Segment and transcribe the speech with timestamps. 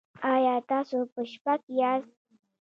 [0.33, 2.13] ایا تاسو په شپه کې یاست؟